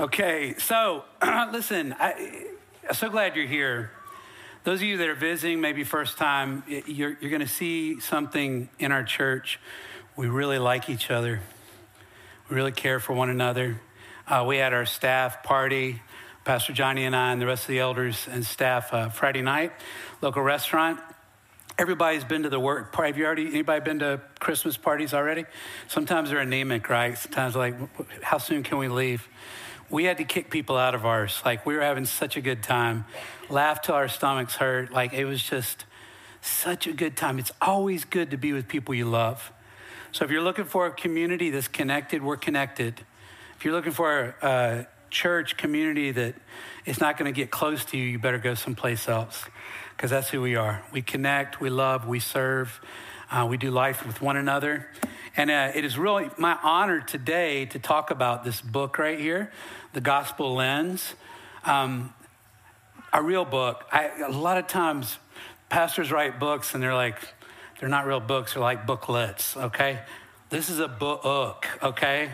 [0.00, 1.04] Okay, so
[1.52, 2.46] listen, I,
[2.88, 3.90] I'm so glad you're here.
[4.64, 8.70] Those of you that are visiting, maybe first time, you're, you're going to see something
[8.78, 9.60] in our church.
[10.16, 11.42] We really like each other,
[12.48, 13.78] we really care for one another.
[14.26, 16.00] Uh, we had our staff party,
[16.46, 19.70] Pastor Johnny and I, and the rest of the elders and staff uh, Friday night,
[20.22, 20.98] local restaurant.
[21.76, 22.90] Everybody's been to the work.
[22.90, 23.10] Party.
[23.10, 23.48] Have you already?
[23.48, 25.44] Anybody been to Christmas parties already?
[25.88, 27.18] Sometimes they're anemic, right?
[27.18, 27.74] Sometimes like,
[28.22, 29.28] how soon can we leave?
[29.90, 31.42] We had to kick people out of ours.
[31.44, 33.04] Like we were having such a good time,
[33.48, 34.92] laughed till our stomachs hurt.
[34.92, 35.84] Like it was just
[36.40, 37.38] such a good time.
[37.38, 39.52] It's always good to be with people you love.
[40.12, 43.02] So if you're looking for a community that's connected, we're connected.
[43.56, 46.36] If you're looking for a, church community that
[46.86, 49.44] is not going to get close to you, you better go someplace else
[49.96, 50.82] because that's who we are.
[50.92, 52.80] We connect, we love, we serve,
[53.30, 54.88] uh, we do life with one another.
[55.36, 59.50] And uh, it is really my honor today to talk about this book right here
[59.92, 61.14] the gospel lens.
[61.64, 62.14] Um,
[63.12, 63.84] a real book.
[63.90, 65.18] I, a lot of times,
[65.68, 67.16] pastors write books and they're like,
[67.80, 70.00] they're not real books, they're like booklets, okay?
[70.50, 72.30] This is a book, okay?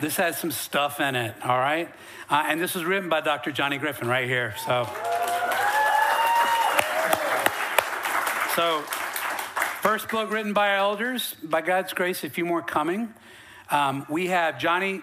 [0.00, 1.88] This has some stuff in it, all right?
[2.30, 3.50] Uh, and this was written by Dr.
[3.50, 4.88] Johnny Griffin right here, so.
[8.54, 8.80] So,
[9.82, 11.34] first book written by elders.
[11.42, 13.12] By God's grace, a few more coming.
[13.70, 15.02] Um, we have Johnny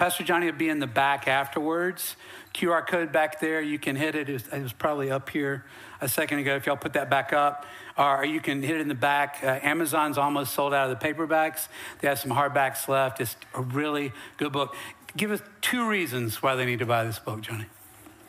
[0.00, 2.16] Pastor Johnny will be in the back afterwards.
[2.54, 4.30] QR code back there, you can hit it.
[4.30, 5.66] It was, it was probably up here
[6.00, 6.56] a second ago.
[6.56, 7.66] If y'all put that back up,
[7.98, 9.40] or you can hit it in the back.
[9.44, 11.68] Uh, Amazon's almost sold out of the paperbacks.
[11.98, 13.20] They have some hardbacks left.
[13.20, 14.74] It's a really good book.
[15.18, 17.66] Give us two reasons why they need to buy this book, Johnny.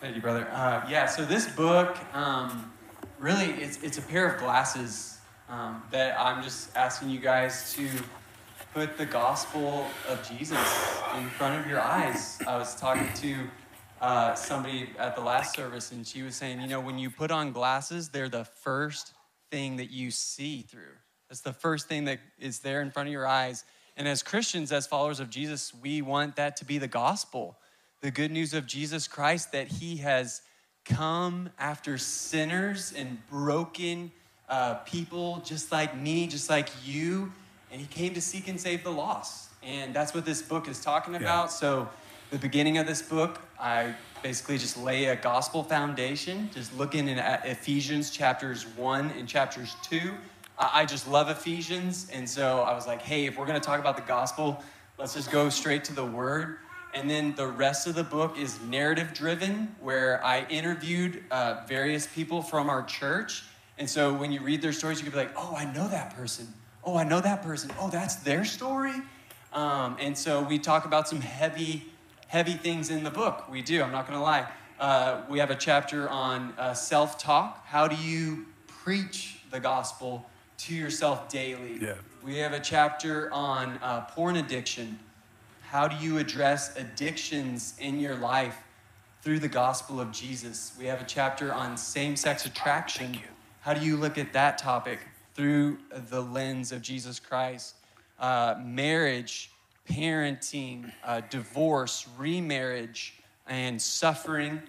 [0.02, 0.50] Thank you, brother.
[0.52, 2.70] Uh, yeah, so this book, um,
[3.18, 7.88] really, it's, it's a pair of glasses um, that I'm just asking you guys to
[8.74, 10.58] put the gospel of Jesus
[11.18, 12.40] in front of your eyes.
[12.48, 13.36] I was talking to
[14.00, 17.32] uh, somebody at the last service, and she was saying, you know, when you put
[17.32, 19.12] on glasses, they're the first
[19.50, 20.96] thing that you see through.
[21.28, 23.66] That's the first thing that is there in front of your eyes.
[23.98, 27.58] And as Christians, as followers of Jesus, we want that to be the gospel,
[28.00, 30.42] the good news of Jesus Christ that he has
[30.86, 34.14] come after sinners and broken
[34.48, 37.34] uh, people just like me, just like you
[37.72, 39.50] and he came to seek and save the lost.
[39.64, 41.46] And that's what this book is talking about.
[41.46, 41.48] Yeah.
[41.48, 41.90] So,
[42.32, 43.94] the beginning of this book, I
[44.24, 50.14] basically just lay a gospel foundation, just looking at Ephesians chapters 1 and chapters 2.
[50.58, 52.10] I just love Ephesians.
[52.14, 54.64] And so I was like, hey, if we're going to talk about the gospel,
[54.98, 56.60] let's just go straight to the word.
[56.94, 62.08] And then the rest of the book is narrative driven, where I interviewed uh, various
[62.08, 63.44] people from our church.
[63.78, 66.16] And so when you read their stories, you can be like, oh, I know that
[66.16, 67.72] person oh, I know that person.
[67.80, 68.96] Oh, that's their story.
[69.54, 71.86] Um, and so we talk about some heavy,
[72.28, 73.50] heavy things in the book.
[73.50, 74.48] We do, I'm not going to lie.
[74.80, 77.66] Uh, we have a chapter on uh, self talk.
[77.68, 80.26] How do you preach the gospel
[80.60, 81.78] to yourself daily?
[81.80, 81.96] Yeah.
[82.24, 85.00] We have a chapter on uh, porn addiction.
[85.62, 88.58] How do you address addictions in your life
[89.22, 90.74] through the gospel of Jesus?
[90.80, 93.20] We have a chapter on same sex attraction.
[93.62, 95.00] How do you look at that topic?
[95.34, 95.78] Through
[96.10, 97.76] the lens of Jesus Christ.
[98.20, 99.52] Uh, marriage,
[99.90, 103.16] parenting, uh, divorce, remarriage,
[103.48, 104.62] and suffering.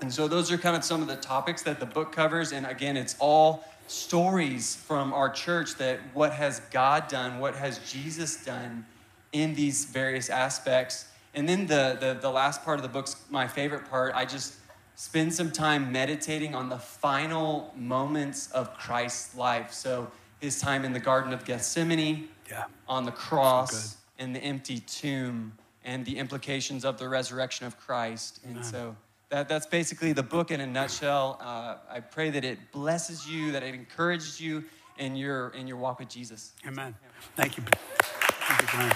[0.00, 2.52] And so, those are kind of some of the topics that the book covers.
[2.52, 7.78] And again, it's all stories from our church that what has God done, what has
[7.90, 8.86] Jesus done
[9.32, 11.06] in these various aspects.
[11.34, 14.14] And then the, the, the last part of the book's my favorite part.
[14.14, 14.54] I just
[15.00, 19.72] spend some time meditating on the final moments of Christ's life.
[19.72, 22.64] So, his time in the Garden of Gethsemane, yeah.
[22.86, 25.54] on the cross, so in the empty tomb,
[25.86, 28.40] and the implications of the resurrection of Christ.
[28.44, 28.58] Amen.
[28.58, 28.94] And so,
[29.30, 31.38] that, that's basically the book in a nutshell.
[31.40, 34.64] Uh, I pray that it blesses you, that it encourages you
[34.98, 36.52] in your, in your walk with Jesus.
[36.68, 36.94] Amen.
[37.02, 37.08] Yeah.
[37.36, 37.62] Thank you.
[37.62, 38.90] Thank you.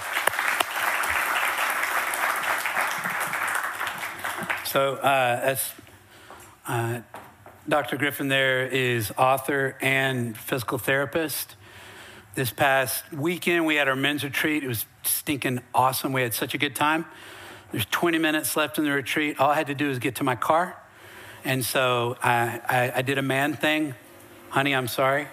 [4.67, 5.73] So, uh, as
[6.67, 7.01] uh,
[7.69, 7.97] Dr.
[7.97, 11.57] Griffin there is author and physical therapist.
[12.35, 14.65] This past weekend, we had our men's retreat.
[14.65, 16.13] It was stinking awesome.
[16.13, 17.07] We had such a good time.
[17.71, 19.39] There's 20 minutes left in the retreat.
[19.41, 20.77] All I had to do was get to my car.
[21.45, 23.95] And so I, I, I did a man thing.
[24.51, 25.29] Honey, I'm sorry.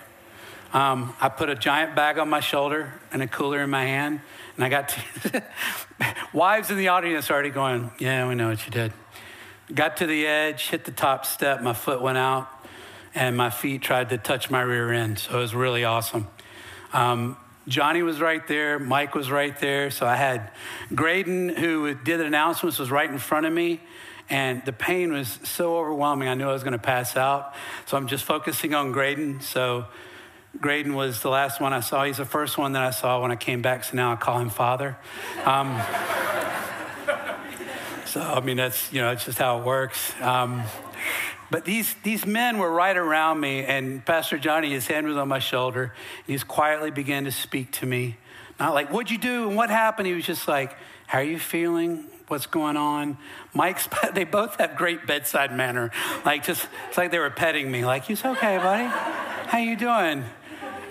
[0.73, 4.21] Um, I put a giant bag on my shoulder and a cooler in my hand.
[4.55, 5.43] And I got to,
[6.33, 8.93] wives in the audience already going, Yeah, we know what you did.
[9.73, 12.49] Got to the edge, hit the top step, my foot went out,
[13.15, 15.19] and my feet tried to touch my rear end.
[15.19, 16.27] So it was really awesome.
[16.91, 17.37] Um,
[17.67, 19.89] Johnny was right there, Mike was right there.
[19.91, 20.51] So I had
[20.93, 23.79] Graydon, who did the announcements, was right in front of me.
[24.29, 27.53] And the pain was so overwhelming, I knew I was going to pass out.
[27.85, 29.41] So I'm just focusing on Graydon.
[29.41, 29.85] So
[30.59, 32.03] Graydon was the last one I saw.
[32.03, 34.39] He's the first one that I saw when I came back, so now I call
[34.39, 34.97] him Father.
[35.45, 35.81] Um,
[38.11, 40.13] so, I mean, that's, you know, it's just how it works.
[40.19, 40.63] Um,
[41.49, 45.29] but these, these men were right around me, and Pastor Johnny, his hand was on
[45.29, 45.93] my shoulder,
[46.27, 48.17] he just quietly began to speak to me.
[48.59, 50.07] Not like, what'd you do and what happened?
[50.07, 50.75] He was just like,
[51.07, 52.03] how are you feeling?
[52.27, 53.17] What's going on?
[53.53, 55.91] Mike's, they both have great bedside manner.
[56.25, 58.87] Like, just, it's like they were petting me, like, it's okay, buddy.
[58.87, 60.25] How you doing?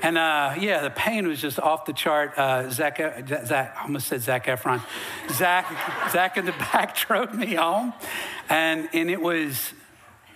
[0.03, 2.33] And uh, yeah, the pain was just off the chart.
[2.37, 2.97] Uh, Zach,
[3.47, 4.83] Zach, I almost said Zac Efron.
[5.31, 5.67] Zach,
[6.11, 7.93] Zach in the back drove me home,
[8.49, 9.73] and and it was.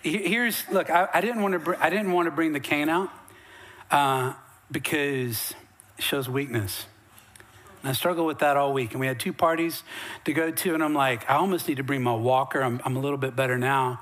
[0.03, 0.91] Here's look.
[0.91, 1.83] I, I didn't want to.
[1.83, 3.09] I didn't want to bring the cane out
[3.91, 4.35] uh,
[4.71, 5.55] because
[5.97, 6.87] it shows weakness.
[7.83, 8.93] And I struggled with that all week.
[8.93, 9.83] And we had two parties
[10.25, 12.63] to go to, and I'm like, I almost need to bring my walker.
[12.63, 14.01] I'm, I'm a little bit better now.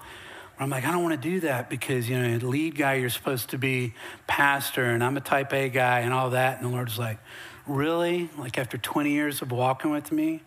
[0.62, 3.50] I'm like, I don't want to do that because, you know, lead guy, you're supposed
[3.50, 3.94] to be
[4.26, 6.58] pastor, and I'm a type A guy and all that.
[6.58, 7.18] And the Lord's like,
[7.66, 8.28] Really?
[8.36, 10.42] Like, after 20 years of walking with me,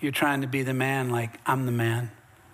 [0.00, 1.10] you're trying to be the man?
[1.10, 2.10] Like, I'm the man.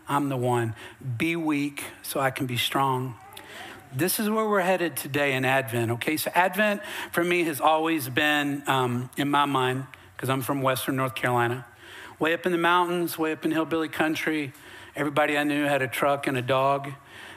[0.08, 0.74] I'm the one.
[1.16, 3.14] Be weak so I can be strong.
[3.94, 6.16] This is where we're headed today in Advent, okay?
[6.16, 6.82] So, Advent
[7.12, 11.64] for me has always been, um, in my mind, because I'm from Western North Carolina,
[12.18, 14.52] way up in the mountains, way up in hillbilly country
[14.94, 16.92] Everybody I knew had a truck and a dog,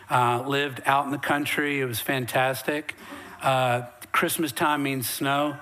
[0.10, 1.80] uh, lived out in the country.
[1.80, 2.96] It was fantastic.
[3.42, 5.56] Uh, Christmas time means snow.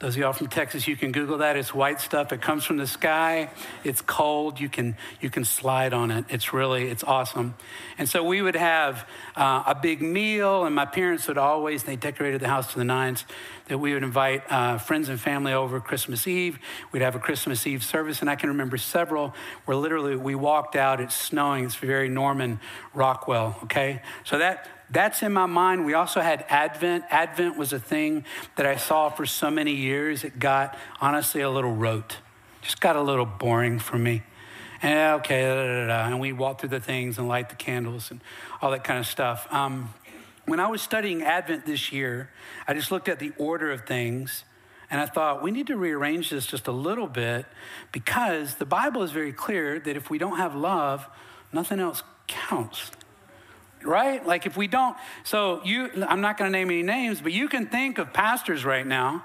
[0.00, 1.56] Those of y'all from Texas, you can Google that.
[1.56, 2.32] It's white stuff.
[2.32, 3.50] It comes from the sky.
[3.82, 4.60] It's cold.
[4.60, 6.24] You can you can slide on it.
[6.28, 7.56] It's really it's awesome.
[7.98, 11.96] And so we would have uh, a big meal, and my parents would always they
[11.96, 13.24] decorated the house to the nines.
[13.66, 16.60] That we would invite uh, friends and family over Christmas Eve.
[16.92, 19.34] We'd have a Christmas Eve service, and I can remember several
[19.64, 21.00] where literally we walked out.
[21.00, 21.64] It's snowing.
[21.64, 22.60] It's very Norman
[22.94, 23.58] Rockwell.
[23.64, 25.84] Okay, so that that's in my mind.
[25.84, 27.04] We also had Advent.
[27.10, 28.24] Advent was a thing
[28.56, 30.24] that I saw for so many years.
[30.24, 32.18] It got, honestly, a little rote.
[32.62, 34.22] Just got a little boring for me.
[34.80, 38.10] And okay, da, da, da, and we walk through the things and light the candles
[38.10, 38.20] and
[38.62, 39.46] all that kind of stuff.
[39.52, 39.92] Um,
[40.44, 42.30] when I was studying Advent this year,
[42.66, 44.44] I just looked at the order of things
[44.90, 47.44] and I thought we need to rearrange this just a little bit
[47.92, 51.06] because the Bible is very clear that if we don't have love,
[51.52, 52.90] nothing else counts
[53.84, 54.24] right?
[54.26, 57.48] Like if we don't, so you, I'm not going to name any names, but you
[57.48, 59.24] can think of pastors right now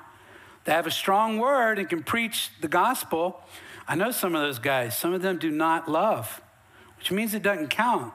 [0.66, 3.42] that have a strong word and can preach the gospel.
[3.88, 6.42] I know some of those guys, some of them do not love,
[6.98, 8.14] which means it doesn't count.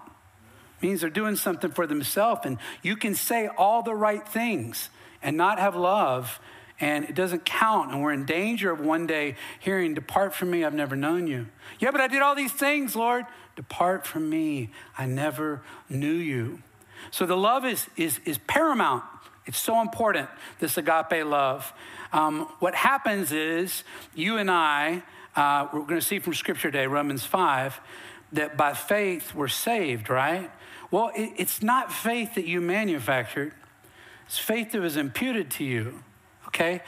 [0.81, 2.43] It means they're doing something for themselves.
[2.45, 4.91] And you can say all the right things
[5.23, 6.41] and not have love,
[6.81, 7.93] and it doesn't count.
[7.93, 11.49] And we're in danger of one day hearing, Depart from me, I've never known you.
[11.81, 13.27] Yeah, but I did all these things, Lord.
[13.59, 16.63] Depart from me, I never knew you.
[17.11, 19.03] So the love is, is, is paramount.
[19.47, 20.29] It's so important,
[20.61, 21.73] this agape love.
[22.13, 23.83] Um, what happens is
[24.15, 25.03] you and I,
[25.35, 27.81] uh, we're going to see from Scripture today, Romans 5,
[28.35, 30.53] that by faith we're saved, right?
[30.93, 33.55] Well, it, it's not faith that you manufactured,
[34.27, 36.05] it's faith that was imputed to you
[36.49, 36.81] okay?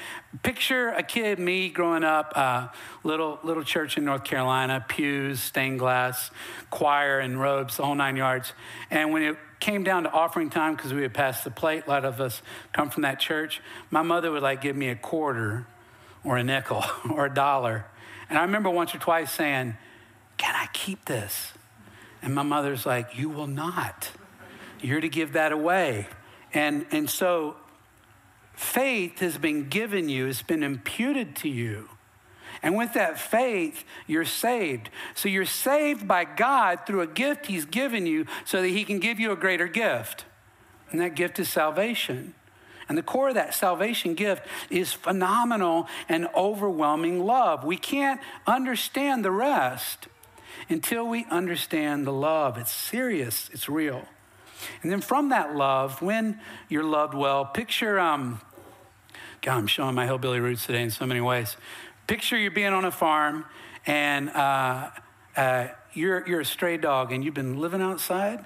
[0.43, 2.69] Picture a kid, me growing up, uh,
[3.05, 6.31] little, little church in North Carolina, pews, stained glass,
[6.71, 8.53] choir and robes, the whole nine yards.
[8.91, 11.91] And when it came down to offering time, because we had passed the plate, a
[11.91, 12.43] lot of us
[12.73, 15.67] come from that church, my mother would like give me a quarter
[16.25, 17.87] or a nickel or a dollar.
[18.29, 19.77] And I remember once or twice saying,
[20.37, 21.53] Can I keep this?
[22.23, 24.11] And my mother's like, You will not.
[24.81, 26.07] You're to give that away.
[26.55, 27.57] And, and so
[28.61, 31.89] Faith has been given you, it's been imputed to you.
[32.63, 34.91] And with that faith, you're saved.
[35.15, 38.99] So you're saved by God through a gift He's given you so that He can
[38.99, 40.27] give you a greater gift.
[40.91, 42.35] And that gift is salvation.
[42.87, 47.65] And the core of that salvation gift is phenomenal and overwhelming love.
[47.65, 50.07] We can't understand the rest
[50.69, 52.59] until we understand the love.
[52.59, 54.07] It's serious, it's real.
[54.83, 58.43] And then from that love, when you're loved well, picture um,
[59.43, 61.57] God, I'm showing my hillbilly roots today in so many ways.
[62.07, 63.47] Picture you being on a farm
[63.87, 64.91] and uh,
[65.35, 68.45] uh, you're, you're a stray dog and you've been living outside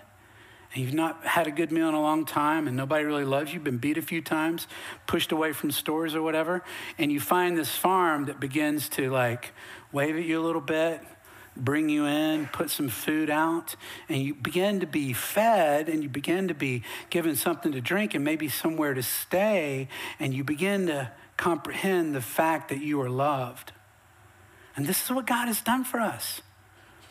[0.73, 3.53] and you've not had a good meal in a long time and nobody really loves
[3.53, 4.69] you, been beat a few times,
[5.09, 6.63] pushed away from stores or whatever,
[6.97, 9.53] and you find this farm that begins to like
[9.91, 11.01] wave at you a little bit
[11.57, 13.77] bring you in, put some food out,
[14.09, 18.15] and you begin to be fed and you begin to be given something to drink
[18.15, 23.11] and maybe somewhere to stay, and you begin to comprehend the fact that you are
[23.11, 23.73] loved.
[24.77, 26.41] And this is what God has done for us.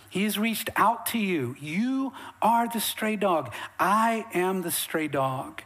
[0.09, 1.55] He has reached out to you.
[1.59, 3.51] You are the stray dog.
[3.79, 5.63] I am the stray dog.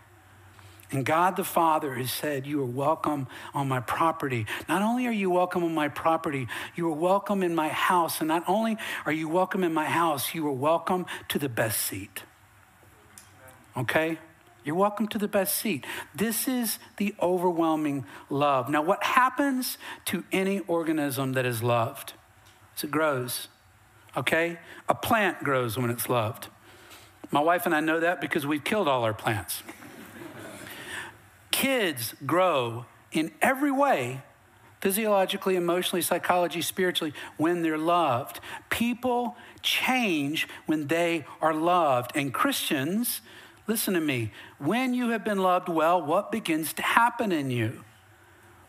[0.91, 4.45] And God the Father has said, You are welcome on my property.
[4.69, 8.21] Not only are you welcome on my property, you are welcome in my house.
[8.21, 11.81] And not only are you welcome in my house, you are welcome to the best
[11.81, 12.23] seat.
[13.75, 14.17] Okay?
[14.63, 15.85] You're welcome to the best seat.
[16.15, 18.69] This is the overwhelming love.
[18.69, 22.13] Now, what happens to any organism that is loved?
[22.75, 23.49] As it grows.
[24.15, 24.57] Okay?
[24.87, 26.47] A plant grows when it's loved.
[27.29, 29.63] My wife and I know that because we've killed all our plants.
[31.57, 34.21] Kids grow in every way
[34.79, 38.39] physiologically, emotionally, psychologically, spiritually, when they're loved.
[38.69, 42.11] People change when they are loved.
[42.13, 43.21] And Christians,
[43.65, 47.83] listen to me, when you have been loved well, what begins to happen in you?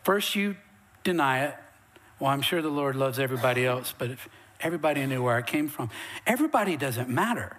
[0.01, 0.55] First, you
[1.03, 1.55] deny it.
[2.19, 4.27] Well, I'm sure the Lord loves everybody else, but if
[4.61, 5.91] everybody knew where I came from,
[6.25, 7.55] everybody doesn't matter.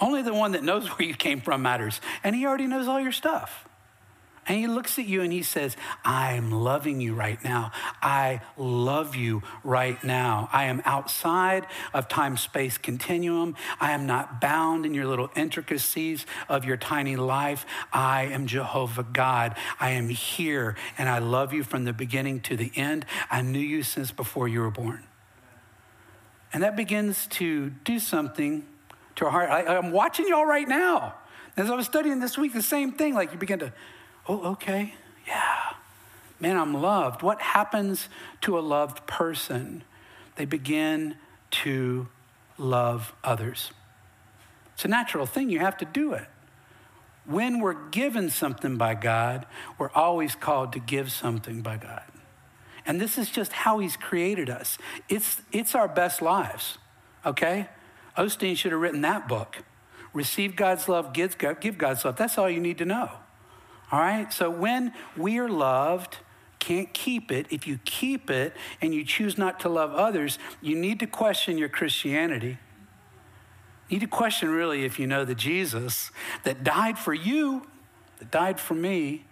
[0.00, 2.00] Only the one that knows where you came from matters.
[2.24, 3.68] And He already knows all your stuff.
[4.46, 7.70] And he looks at you and he says, I'm loving you right now.
[8.02, 10.48] I love you right now.
[10.52, 13.54] I am outside of time space continuum.
[13.80, 17.64] I am not bound in your little intricacies of your tiny life.
[17.92, 19.56] I am Jehovah God.
[19.78, 23.06] I am here and I love you from the beginning to the end.
[23.30, 25.04] I knew you since before you were born.
[26.52, 28.66] And that begins to do something
[29.16, 29.50] to our heart.
[29.50, 31.14] I, am watching y'all right now.
[31.56, 33.72] As I was studying this week, the same thing, like you begin to
[34.28, 34.94] Oh, okay.
[35.26, 35.74] Yeah.
[36.40, 37.22] Man, I'm loved.
[37.22, 38.08] What happens
[38.42, 39.84] to a loved person?
[40.36, 41.16] They begin
[41.50, 42.08] to
[42.58, 43.70] love others.
[44.74, 45.50] It's a natural thing.
[45.50, 46.26] You have to do it.
[47.24, 49.46] When we're given something by God,
[49.78, 52.02] we're always called to give something by God.
[52.84, 54.76] And this is just how He's created us.
[55.08, 56.78] It's, it's our best lives,
[57.24, 57.68] okay?
[58.18, 59.58] Osteen should have written that book.
[60.12, 62.16] Receive God's love, give, give God's love.
[62.16, 63.10] That's all you need to know.
[63.92, 64.32] All right?
[64.32, 66.16] So when we are loved,
[66.58, 67.46] can't keep it.
[67.50, 71.58] If you keep it and you choose not to love others, you need to question
[71.58, 72.58] your Christianity.
[73.88, 76.10] You need to question really if you know the Jesus
[76.44, 77.66] that died for you,
[78.18, 79.26] that died for me.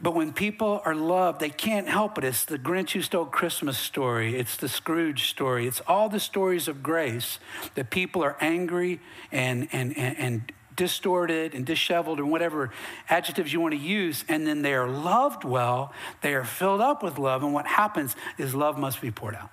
[0.00, 2.24] But when people are loved, they can't help it.
[2.24, 4.36] It's the Grinch who stole Christmas story.
[4.36, 5.66] It's the Scrooge story.
[5.66, 7.38] It's all the stories of grace
[7.76, 9.00] that people are angry
[9.30, 12.70] and, and, and, and distorted and disheveled or whatever
[13.08, 17.02] adjectives you want to use, and then they are loved well, they are filled up
[17.02, 19.50] with love, and what happens is love must be poured out.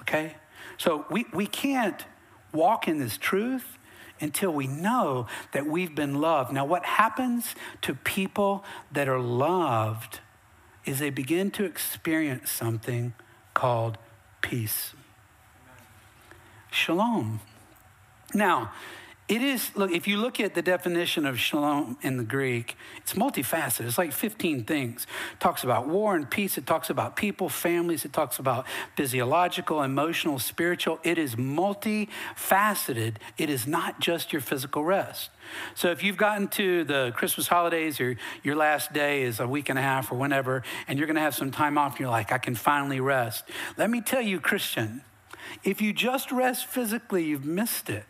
[0.00, 0.34] Okay?
[0.78, 2.04] So we, we can't
[2.52, 3.78] walk in this truth
[4.20, 6.52] until we know that we've been loved.
[6.52, 10.20] Now, what happens to people that are loved
[10.86, 13.12] is they begin to experience something
[13.52, 13.98] called
[14.40, 14.94] peace.
[16.70, 17.40] Shalom.
[18.32, 18.72] Now,
[19.28, 23.14] it is, look, if you look at the definition of shalom in the Greek, it's
[23.14, 23.86] multifaceted.
[23.86, 25.04] It's like 15 things.
[25.32, 26.56] It talks about war and peace.
[26.56, 28.04] It talks about people, families.
[28.04, 31.00] It talks about physiological, emotional, spiritual.
[31.02, 33.16] It is multifaceted.
[33.36, 35.30] It is not just your physical rest.
[35.74, 39.68] So if you've gotten to the Christmas holidays or your last day is a week
[39.68, 42.10] and a half or whenever, and you're going to have some time off, and you're
[42.10, 43.42] like, I can finally rest.
[43.76, 45.02] Let me tell you, Christian,
[45.64, 48.04] if you just rest physically, you've missed it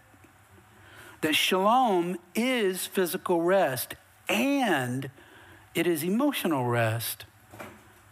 [1.26, 3.96] that shalom is physical rest
[4.28, 5.10] and
[5.74, 7.24] it is emotional rest.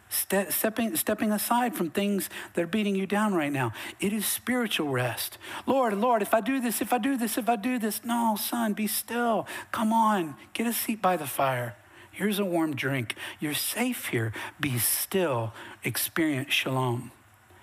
[0.09, 3.73] Ste- stepping, stepping aside from things that are beating you down right now.
[4.01, 5.39] It is spiritual rest.
[5.65, 8.35] Lord, Lord, if I do this, if I do this, if I do this, no,
[8.37, 9.47] son, be still.
[9.71, 11.77] Come on, get a seat by the fire.
[12.11, 13.15] Here's a warm drink.
[13.39, 14.33] You're safe here.
[14.59, 15.53] Be still.
[15.85, 17.13] Experience shalom.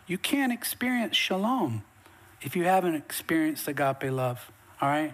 [0.07, 1.83] You can't experience shalom
[2.41, 5.13] if you haven't experienced agape love, all right?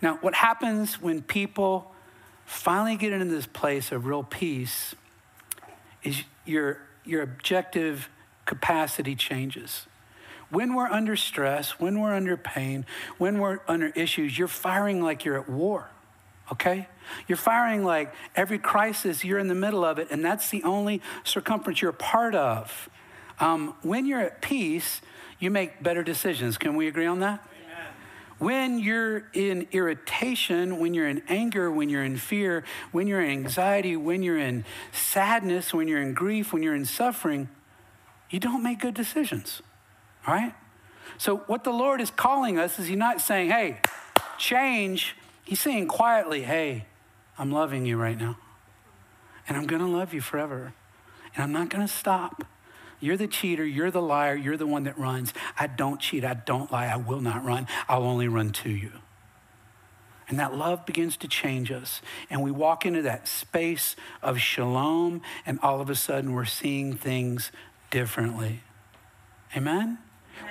[0.00, 1.92] Now, what happens when people
[2.44, 4.94] finally get into this place of real peace
[6.02, 8.08] is your, your objective
[8.46, 9.86] capacity changes.
[10.50, 12.84] When we're under stress, when we're under pain,
[13.16, 15.88] when we're under issues, you're firing like you're at war,
[16.50, 16.88] okay?
[17.26, 21.00] You're firing like every crisis, you're in the middle of it, and that's the only
[21.24, 22.90] circumference you're a part of.
[23.40, 25.00] Um, when you're at peace,
[25.38, 26.58] you make better decisions.
[26.58, 27.46] Can we agree on that?
[28.42, 33.30] When you're in irritation, when you're in anger, when you're in fear, when you're in
[33.30, 37.48] anxiety, when you're in sadness, when you're in grief, when you're in suffering,
[38.30, 39.62] you don't make good decisions.
[40.26, 40.56] right?
[41.18, 43.80] So, what the Lord is calling us is He's not saying, hey,
[44.38, 45.14] change.
[45.44, 46.86] He's saying quietly, hey,
[47.38, 48.38] I'm loving you right now.
[49.46, 50.74] And I'm going to love you forever.
[51.36, 52.44] And I'm not going to stop.
[53.02, 53.66] You're the cheater.
[53.66, 54.36] You're the liar.
[54.36, 55.34] You're the one that runs.
[55.58, 56.24] I don't cheat.
[56.24, 56.86] I don't lie.
[56.86, 57.66] I will not run.
[57.88, 58.92] I'll only run to you.
[60.28, 62.00] And that love begins to change us.
[62.30, 66.94] And we walk into that space of shalom, and all of a sudden we're seeing
[66.96, 67.50] things
[67.90, 68.60] differently.
[69.56, 69.98] Amen?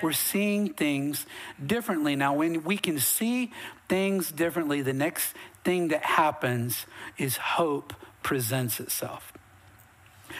[0.03, 1.25] We're seeing things
[1.65, 2.15] differently.
[2.15, 3.51] Now, when we can see
[3.87, 6.85] things differently, the next thing that happens
[7.17, 7.93] is hope
[8.23, 9.33] presents itself.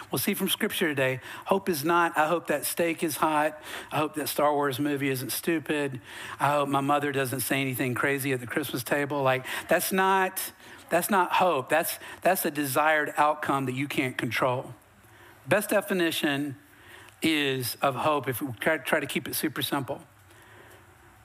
[0.10, 1.19] We'll see from scripture today.
[1.45, 3.62] Hope is not, I hope that steak is hot.
[3.91, 6.01] I hope that Star Wars movie isn't stupid.
[6.39, 9.21] I hope my mother doesn't say anything crazy at the Christmas table.
[9.21, 10.41] Like, that's not,
[10.89, 11.69] that's not hope.
[11.69, 14.74] That's, that's a desired outcome that you can't control.
[15.48, 16.55] Best definition
[17.21, 20.01] is of hope, if we try, try to keep it super simple,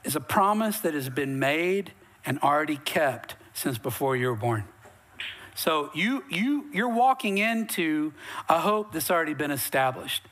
[0.05, 1.93] is a promise that has been made
[2.25, 4.65] and already kept since before you were born.
[5.57, 8.13] So you, you, you're walking into
[8.49, 10.23] a hope that's already been established.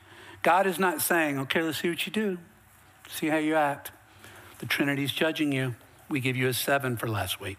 [0.43, 2.37] God is not saying, okay, let's see what you do,
[3.09, 3.91] see how you act.
[4.59, 5.75] The Trinity's judging you.
[6.07, 7.57] We give you a seven for last week.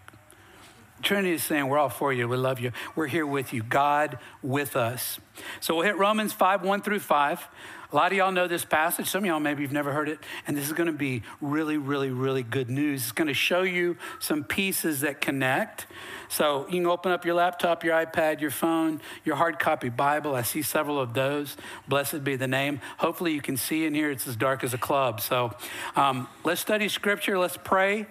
[1.03, 2.27] Trinity is saying, We're all for you.
[2.27, 2.71] We love you.
[2.95, 3.61] We're here with you.
[3.61, 5.19] God with us.
[5.59, 7.47] So we'll hit Romans 5 1 through 5.
[7.89, 9.07] A lot of y'all know this passage.
[9.07, 10.19] Some of y'all maybe you've never heard it.
[10.45, 13.03] And this is going to be really, really, really good news.
[13.03, 15.87] It's going to show you some pieces that connect.
[16.27, 20.35] So you can open up your laptop, your iPad, your phone, your hard copy Bible.
[20.35, 21.55] I see several of those.
[21.87, 22.81] Blessed be the name.
[22.97, 24.11] Hopefully you can see in here.
[24.11, 25.21] It's as dark as a club.
[25.21, 25.53] So
[25.95, 27.39] um, let's study scripture.
[27.39, 28.07] Let's pray.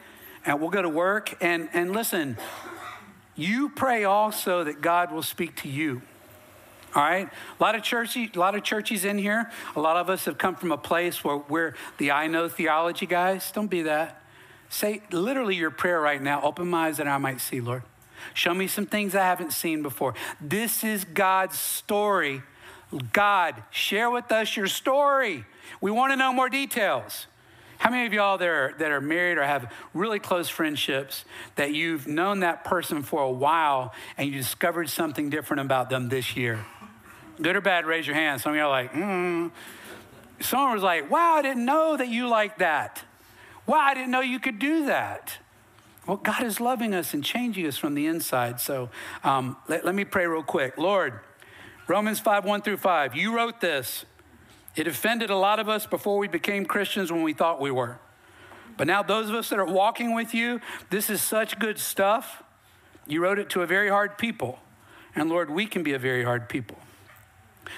[0.47, 1.37] And we'll go to work.
[1.43, 2.39] And, and listen,
[3.35, 6.01] you pray also that God will speak to you.
[6.97, 7.29] All right?
[7.29, 9.51] A lot of churches, a lot of churches in here.
[9.77, 13.05] A lot of us have come from a place where we're the I know theology
[13.05, 13.53] guys.
[13.53, 14.23] Don't be that.
[14.71, 16.41] Say literally your prayer right now.
[16.41, 17.83] Open my eyes that I might see, Lord.
[18.33, 20.15] Show me some things I haven't seen before.
[20.41, 22.43] This is God's story.
[23.13, 25.45] God, share with us your story.
[25.83, 27.27] We want to know more details.
[27.79, 31.27] How many of y'all there that are married or have really close friendships
[31.57, 36.09] that you've known that person for a while and you discovered something different about them
[36.09, 36.65] this year?
[37.41, 38.41] Good or bad, raise your hand.
[38.41, 39.51] Some of you are like, mm.
[40.41, 43.03] Someone was like, wow, I didn't know that you like that.
[43.67, 45.39] Wow, I didn't know you could do that.
[46.07, 48.61] Well, God is loving us and changing us from the inside.
[48.61, 48.91] So
[49.25, 50.79] um, let, let me pray real quick.
[50.79, 51.21] Lord,
[51.89, 54.05] Romans 5 1 through 5, you wrote this.
[54.77, 57.99] It offended a lot of us before we became Christians when we thought we were.
[58.77, 62.43] But now, those of us that are walking with you, this is such good stuff.
[63.07, 64.59] You wrote it to a very hard people.
[65.15, 66.77] And Lord, we can be a very hard people.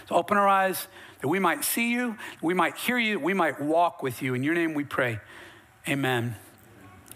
[0.09, 0.87] So open our eyes
[1.21, 4.35] that we might see you, we might hear you, we might walk with you.
[4.35, 5.21] In your name we pray.
[5.89, 6.37] Amen.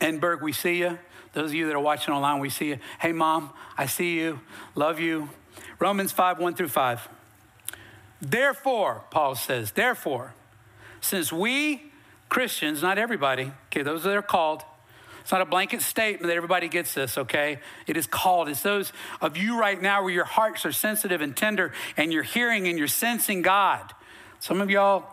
[0.00, 0.98] Enberg, we see you.
[1.32, 2.78] Those of you that are watching online, we see you.
[3.00, 4.40] Hey, mom, I see you.
[4.74, 5.30] Love you.
[5.78, 7.08] Romans 5 1 through 5.
[8.20, 10.34] Therefore, Paul says, therefore,
[11.00, 11.92] since we
[12.28, 14.62] Christians, not everybody, okay, those that are called,
[15.22, 17.58] it's not a blanket statement that everybody gets this, okay?
[17.86, 18.48] It is called.
[18.48, 22.22] It's those of you right now where your hearts are sensitive and tender and you're
[22.22, 23.92] hearing and you're sensing God.
[24.40, 25.04] Some of y'all,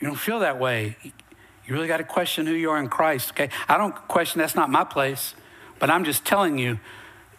[0.00, 0.96] you don't feel that way.
[1.02, 3.50] You really got to question who you are in Christ, okay?
[3.68, 5.34] I don't question, that's not my place,
[5.78, 6.78] but I'm just telling you,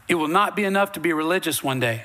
[0.07, 2.03] it will not be enough to be religious one day.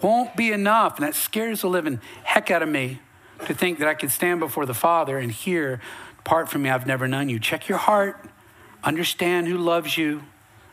[0.00, 0.96] Won't be enough.
[0.96, 3.00] And that scares the living heck out of me
[3.46, 5.80] to think that I could stand before the Father and hear,
[6.28, 7.40] Part from me, I've never known you.
[7.40, 8.22] Check your heart.
[8.88, 10.22] Understand who loves you,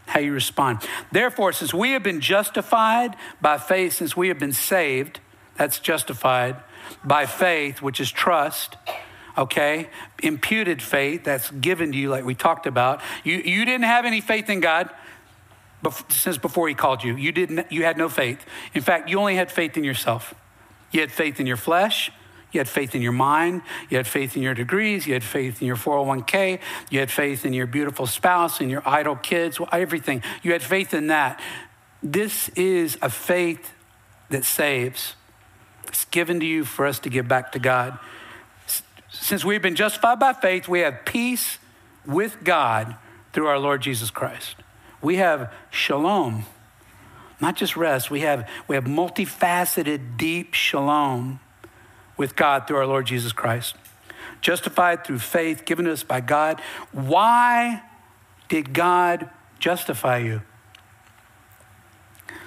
[0.06, 0.80] how you respond.
[1.12, 5.20] Therefore, since we have been justified by faith, since we have been saved,
[5.58, 6.56] that's justified
[7.04, 8.78] by faith, which is trust.
[9.38, 9.90] Okay,
[10.24, 13.02] imputed faith that's given to you, like we talked about.
[13.26, 14.90] You, you didn't have any faith in God
[16.08, 17.18] since before He called you.
[17.18, 17.70] You didn't.
[17.70, 18.46] You had no faith.
[18.74, 20.34] In fact, you only had faith in yourself.
[20.90, 22.14] You had faith in your flesh.
[22.56, 23.64] You had faith in your mind.
[23.90, 25.06] You had faith in your degrees.
[25.06, 26.62] You had faith in your 401k.
[26.90, 30.24] You had faith in your beautiful spouse and your idle kids, everything.
[30.42, 31.42] You had faith in that.
[32.02, 33.74] This is a faith
[34.30, 35.16] that saves.
[35.90, 38.00] It's given to you for us to give back to God.
[39.10, 41.58] Since we've been justified by faith, we have peace
[42.06, 42.96] with God
[43.34, 44.56] through our Lord Jesus Christ.
[45.02, 46.46] We have shalom,
[47.42, 48.10] not just rest.
[48.10, 51.42] We have, we have multifaceted, deep shalom
[52.18, 53.76] with God through our Lord Jesus Christ.
[54.42, 56.62] Justified through faith given us by God.
[56.92, 57.84] Why
[58.48, 60.42] did God justify you?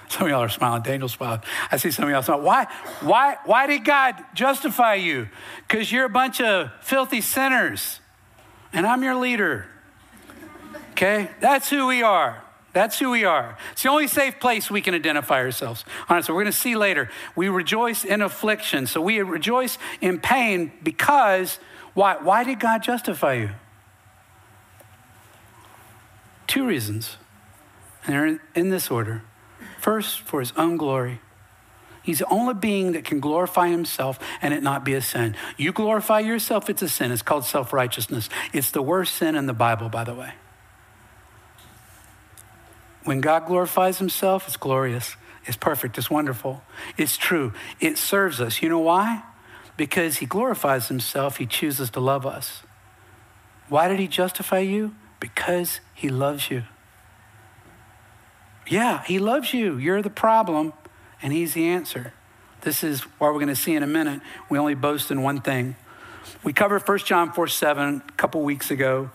[0.08, 0.82] Some of y'all are smiling.
[0.82, 1.40] Daniel smiled.
[1.70, 2.44] I see some of y'all smiling.
[2.44, 2.66] Why,
[3.00, 5.28] why, why did God justify you?
[5.66, 8.00] Because you're a bunch of filthy sinners,
[8.72, 9.66] and I'm your leader.
[10.92, 11.30] Okay?
[11.40, 12.42] That's who we are.
[12.72, 13.56] That's who we are.
[13.72, 15.84] It's the only safe place we can identify ourselves.
[16.08, 17.10] All right, so we're going to see later.
[17.34, 18.86] We rejoice in affliction.
[18.86, 21.58] So we rejoice in pain because
[21.94, 22.16] why?
[22.16, 23.50] Why did God justify you?
[26.46, 27.16] Two reasons.
[28.04, 29.22] And they're in this order.
[29.80, 31.20] First, for his own glory.
[32.02, 35.36] He's the only being that can glorify himself and it not be a sin.
[35.58, 37.12] You glorify yourself, it's a sin.
[37.12, 38.30] It's called self righteousness.
[38.52, 40.32] It's the worst sin in the Bible, by the way.
[43.04, 46.62] When God glorifies himself, it's glorious, it's perfect, it's wonderful,
[46.96, 48.62] it's true, it serves us.
[48.62, 49.22] You know why?
[49.76, 52.62] Because he glorifies himself, he chooses to love us.
[53.68, 54.94] Why did he justify you?
[55.20, 56.64] Because he loves you.
[58.66, 59.78] Yeah, he loves you.
[59.78, 60.72] You're the problem,
[61.22, 62.12] and he's the answer.
[62.62, 64.20] This is what we're going to see in a minute.
[64.50, 65.76] We only boast in one thing.
[66.44, 69.10] We covered 1 John 4 7 a couple weeks ago.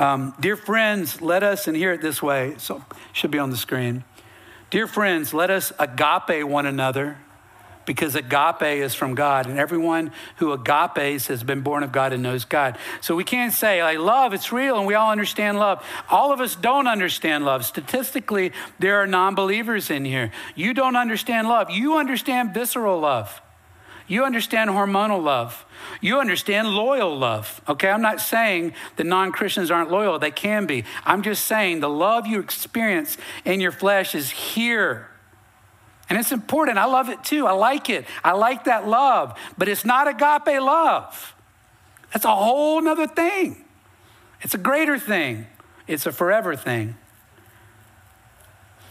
[0.00, 2.82] Um, dear friends, let us, and hear it this way, so
[3.12, 4.02] should be on the screen.
[4.70, 7.18] Dear friends, let us agape one another
[7.84, 12.22] because agape is from God, and everyone who agapes has been born of God and
[12.22, 12.78] knows God.
[13.02, 15.84] So we can't say, like, love, it's real, and we all understand love.
[16.08, 17.66] All of us don't understand love.
[17.66, 20.32] Statistically, there are non believers in here.
[20.54, 23.42] You don't understand love, you understand visceral love.
[24.10, 25.64] You understand hormonal love.
[26.00, 27.60] You understand loyal love.
[27.68, 30.82] Okay, I'm not saying that non Christians aren't loyal, they can be.
[31.04, 35.08] I'm just saying the love you experience in your flesh is here.
[36.08, 36.76] And it's important.
[36.76, 37.46] I love it too.
[37.46, 38.04] I like it.
[38.24, 39.38] I like that love.
[39.56, 41.36] But it's not agape love.
[42.12, 43.64] That's a whole nother thing.
[44.42, 45.46] It's a greater thing,
[45.86, 46.96] it's a forever thing.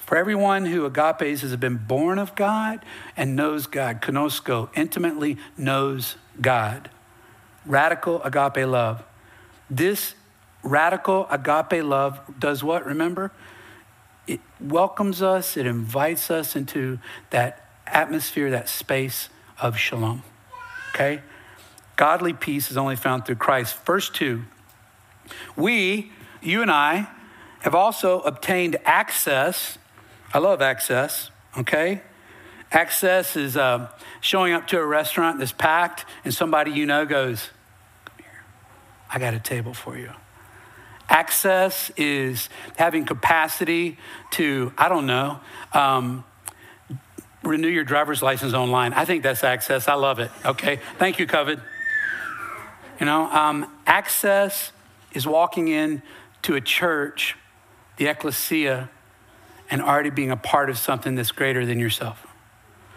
[0.10, 2.84] For everyone who agapes has been born of God
[3.15, 6.89] and knows God, gnosko, intimately knows God.
[7.63, 9.04] Radical agape love.
[9.69, 10.15] This
[10.63, 12.88] radical agape love does what?
[12.88, 13.32] Remember?
[14.26, 16.98] It welcomes us, it invites us into
[17.30, 20.24] that atmosphere, that space of shalom.
[20.95, 21.22] Okay?
[21.98, 23.78] Godly peace is only found through Christ.
[23.86, 24.41] Verse 2
[25.56, 27.10] We, you and I,
[27.60, 29.78] have also obtained access
[30.34, 32.02] I love access, okay?
[32.72, 33.89] Access is uh,
[34.22, 37.50] showing up to a restaurant that's packed and somebody you know goes,
[38.06, 38.44] Come here,
[39.12, 40.12] I got a table for you.
[41.10, 43.98] Access is having capacity
[44.32, 45.39] to, I don't know,
[45.74, 46.24] um,
[47.42, 48.94] renew your driver's license online.
[48.94, 49.88] I think that's access.
[49.88, 50.30] I love it.
[50.46, 50.80] Okay.
[51.00, 51.60] Thank you, COVID.
[53.00, 54.72] You know, um, access
[55.13, 56.04] is walking in
[56.44, 57.36] to a church,
[57.98, 58.89] the ecclesia,
[59.70, 62.26] and already being a part of something that's greater than yourself.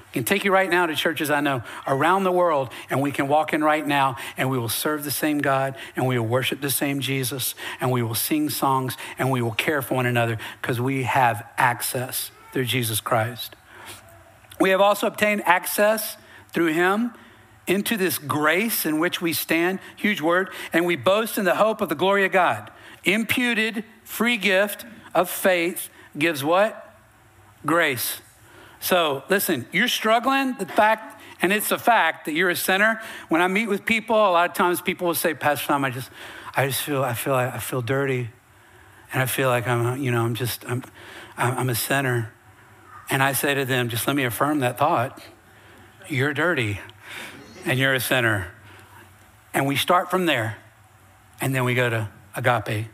[0.08, 3.12] I can take you right now to churches I know around the world, and we
[3.12, 6.26] can walk in right now, and we will serve the same God, and we will
[6.26, 10.04] worship the same Jesus, and we will sing songs, and we will care for one
[10.04, 13.56] another because we have access through Jesus Christ.
[14.60, 16.18] We have also obtained access
[16.52, 17.14] through Him
[17.66, 21.80] into this grace in which we stand, huge word, and we boast in the hope
[21.80, 22.70] of the glory of God.
[23.04, 26.94] Imputed free gift of faith gives what?
[27.64, 28.20] Grace.
[28.80, 33.00] So listen, you're struggling, the fact, and it's a fact that you're a sinner.
[33.28, 35.90] When I meet with people, a lot of times people will say, Pastor Tom, I
[35.90, 36.10] just,
[36.54, 38.30] I just feel, I feel, I feel dirty.
[39.12, 40.82] And I feel like I'm, you know, I'm just, I'm,
[41.36, 42.32] I'm a sinner.
[43.10, 45.20] And I say to them, just let me affirm that thought.
[46.08, 46.80] You're dirty
[47.64, 48.52] and you're a sinner.
[49.52, 50.56] And we start from there.
[51.40, 52.86] And then we go to agape,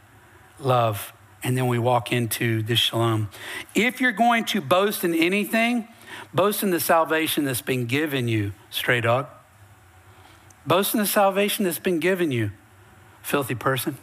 [0.59, 3.29] love, and then we walk into this shalom.
[3.75, 5.89] If you're going to boast in anything,
[6.35, 9.27] boast in the salvation that's been given you, stray dog.
[10.67, 12.51] Boast in the salvation that's been given you,
[13.23, 13.97] filthy person.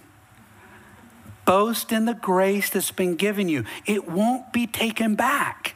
[1.46, 3.66] Boast in the grace that's been given you.
[3.86, 5.76] It won't be taken back.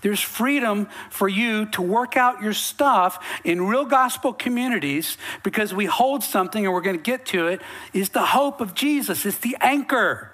[0.00, 5.86] There's freedom for you to work out your stuff in real gospel communities because we
[5.86, 7.60] hold something and we're going to get to it
[7.92, 9.26] is the hope of Jesus.
[9.26, 10.30] It's the anchor.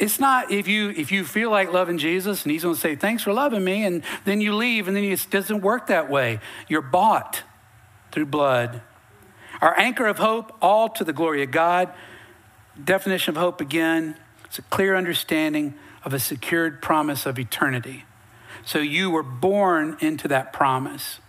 [0.00, 2.96] It's not if you if you feel like loving Jesus and he's going to say
[2.96, 6.40] thanks for loving me and then you leave and then it doesn't work that way.
[6.68, 7.42] You're bought
[8.10, 8.80] through blood.
[9.60, 11.92] Our anchor of hope all to the glory of God.
[12.82, 18.04] Definition of hope again, it's a clear understanding of a secured promise of eternity.
[18.64, 21.20] So you were born into that promise.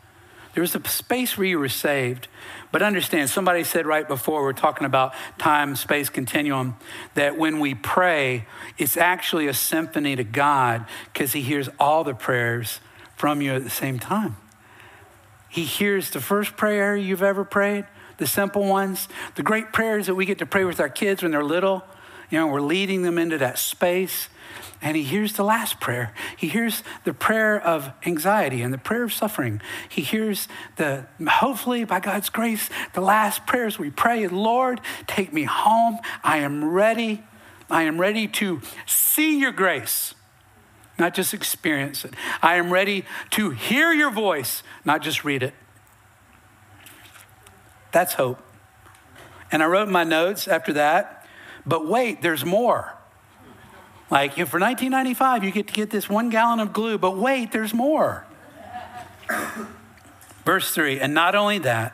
[0.54, 2.30] There was a space where you were saved.
[2.72, 6.78] But understand, somebody said right before, we're talking about time, space continuum,
[7.16, 8.46] that when we pray,
[8.78, 12.80] it's actually a symphony to God because He hears all the prayers
[13.18, 14.38] from you at the same time.
[15.50, 17.86] He hears the first prayer you've ever prayed,
[18.18, 21.32] the simple ones, the great prayers that we get to pray with our kids when
[21.32, 21.84] they're little.
[22.30, 24.30] You know, we're leading them into that space.
[24.82, 26.14] And he hears the last prayer.
[26.36, 29.62] He hears the prayer of anxiety and the prayer of suffering.
[29.88, 35.44] He hears the, hopefully, by God's grace, the last prayers we pray Lord, take me
[35.44, 36.00] home.
[36.24, 37.24] I am ready.
[37.70, 40.14] I am ready to see your grace,
[41.00, 42.14] not just experience it.
[42.42, 45.54] I am ready to hear your voice, not just read it.
[47.92, 48.40] That's hope.
[49.52, 51.26] And I wrote my notes after that,
[51.66, 52.98] but wait, there's more.
[54.12, 57.74] Like, for 1995, you get to get this one gallon of glue, but wait, there's
[57.74, 58.26] more.
[60.46, 61.94] Verse 3 And not only that,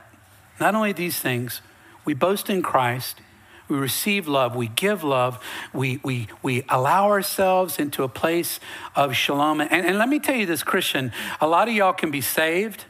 [0.60, 1.62] not only these things,
[2.06, 3.22] we boast in Christ,
[3.68, 5.40] we receive love, we give love,
[5.74, 8.60] we, we, we allow ourselves into a place
[8.96, 9.62] of shalom.
[9.62, 12.86] And, and let me tell you this, Christian, a lot of y'all can be saved,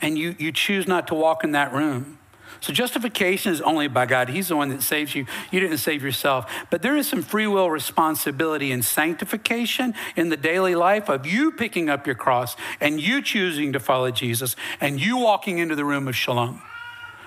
[0.00, 2.18] and you, you choose not to walk in that room.
[2.62, 4.28] So justification is only by God.
[4.28, 5.26] He's the one that saves you.
[5.50, 6.48] You didn't save yourself.
[6.70, 11.50] But there is some free will responsibility in sanctification in the daily life of you
[11.50, 15.84] picking up your cross and you choosing to follow Jesus and you walking into the
[15.84, 16.62] room of shalom.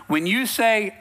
[0.07, 0.95] When you say,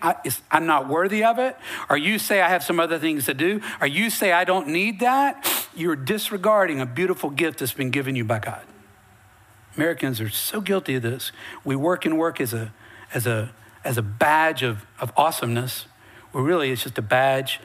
[0.50, 1.56] I'm not worthy of it,
[1.88, 4.66] or you say, I have some other things to do, or you say, I don't
[4.66, 8.62] need that, you're disregarding a beautiful gift that's been given you by God.
[9.76, 11.30] Americans are so guilty of this.
[11.64, 12.72] We work and work as a,
[13.12, 13.52] as a
[13.84, 15.86] as a badge of, of awesomeness,
[16.32, 17.60] well, really it's just a badge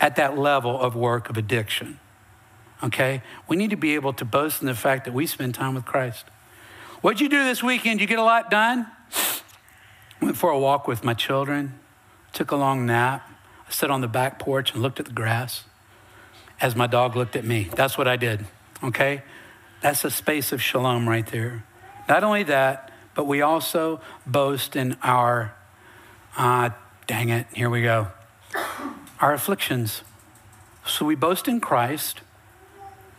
[0.00, 1.98] at that level of work of addiction.
[2.82, 3.22] Okay?
[3.48, 5.84] We need to be able to boast in the fact that we spend time with
[5.84, 6.26] Christ.
[7.00, 8.00] What'd you do this weekend?
[8.00, 8.86] You get a lot done?
[10.22, 11.78] Went for a walk with my children,
[12.32, 13.28] took a long nap.
[13.68, 15.64] I sat on the back porch and looked at the grass
[16.60, 17.68] as my dog looked at me.
[17.74, 18.46] That's what I did.
[18.82, 19.22] Okay?
[19.80, 21.64] That's a space of shalom right there.
[22.08, 25.54] Not only that, but we also boast in our
[26.36, 26.74] Ah,
[27.06, 28.08] dang it, here we go.
[29.20, 30.02] Our afflictions.
[30.84, 32.22] So we boast in Christ,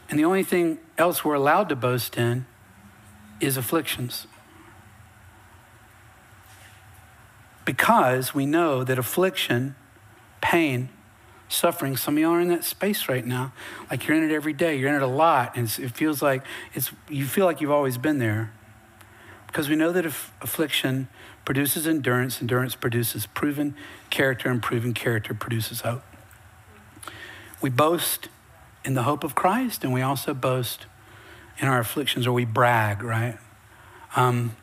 [0.10, 2.46] and the only thing else we're allowed to boast in
[3.40, 4.28] is afflictions.
[7.64, 9.76] Because we know that affliction,
[10.42, 10.90] pain,
[11.48, 13.54] suffering, some of y'all are in that space right now.
[13.90, 16.44] Like you're in it every day, you're in it a lot, and it feels like
[16.74, 18.52] it's, you feel like you've always been there.
[19.48, 21.08] Because we know that affliction
[21.46, 23.76] produces endurance, endurance produces proven
[24.10, 26.04] character, and proven character produces hope.
[27.62, 28.30] We boast
[28.84, 30.88] in the hope of Christ, and we also boast
[31.60, 33.38] in our afflictions, or we brag, right?
[34.16, 34.56] Um,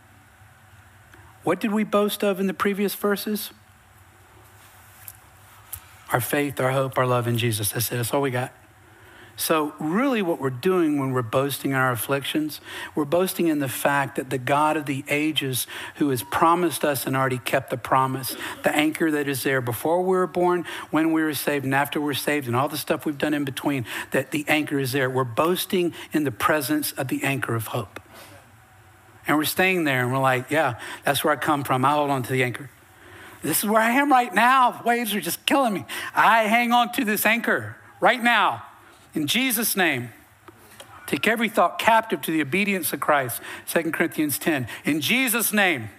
[1.43, 3.51] what did we boast of in the previous verses?
[6.13, 7.71] Our faith, our hope, our love in Jesus.
[7.73, 7.97] That's it.
[7.97, 8.53] That's all we got.
[9.37, 12.61] So, really, what we're doing when we're boasting in our afflictions,
[12.95, 15.67] we're boasting in the fact that the God of the ages,
[15.97, 20.03] who has promised us and already kept the promise, the anchor that is there before
[20.03, 23.07] we were born, when we were saved, and after we're saved, and all the stuff
[23.07, 25.09] we've done in between, that the anchor is there.
[25.09, 28.01] We're boasting in the presence of the anchor of hope.
[29.27, 31.85] And we're staying there, and we're like, yeah, that's where I come from.
[31.85, 32.69] I hold on to the anchor.
[33.43, 34.83] This is where I am right now.
[34.85, 35.85] Waves are just killing me.
[36.15, 38.65] I hang on to this anchor right now.
[39.15, 40.11] In Jesus' name,
[41.07, 43.41] take every thought captive to the obedience of Christ.
[43.69, 44.67] 2 Corinthians 10.
[44.85, 45.91] In Jesus' name,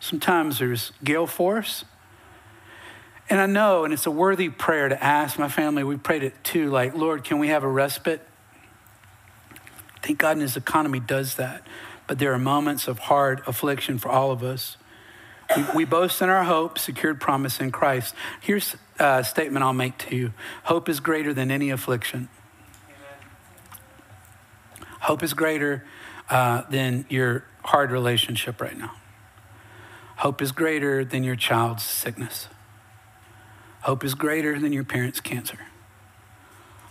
[0.00, 1.84] sometimes there's gale force.
[3.28, 6.34] And I know, and it's a worthy prayer to ask my family, we prayed it
[6.42, 8.26] too, like, Lord, can we have a respite?
[10.02, 11.66] Thank God in his economy does that.
[12.06, 14.76] But there are moments of hard affliction for all of us.
[15.74, 18.14] We, boast in our hope, secured promise in Christ.
[18.40, 20.32] Here's a statement I'll make to you
[20.64, 22.28] hope is greater than any affliction.
[22.86, 24.88] Amen.
[25.00, 25.84] Hope is greater
[26.30, 28.92] uh, than your hard relationship right now.
[30.16, 32.48] Hope is greater than your child's sickness.
[33.82, 35.58] Hope is greater than your parents' cancer.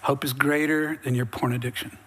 [0.01, 1.97] Hope is greater than your porn addiction.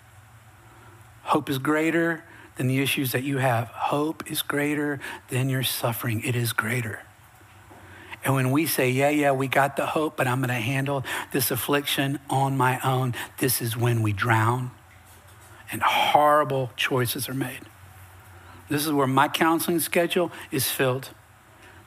[1.22, 2.24] Hope is greater
[2.56, 3.68] than the issues that you have.
[3.68, 6.22] Hope is greater than your suffering.
[6.22, 7.02] It is greater.
[8.24, 11.04] And when we say, yeah, yeah, we got the hope, but I'm going to handle
[11.32, 14.70] this affliction on my own, this is when we drown
[15.70, 17.60] and horrible choices are made.
[18.68, 21.10] This is where my counseling schedule is filled